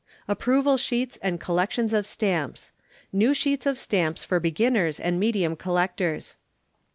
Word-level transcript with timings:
Approval 0.27 0.77
Sheets 0.77 1.19
and 1.21 1.39
Collections 1.39 1.93
of 1.93 2.07
Stamps. 2.07 2.71
NEW 3.13 3.35
SHEETS 3.35 3.67
OF 3.67 3.77
STAMPS 3.77 4.23
FOR 4.23 4.39
BEGINNERS 4.39 4.99
AND 4.99 5.19
MEDIUM 5.19 5.57
COLLECTORS. 5.57 6.37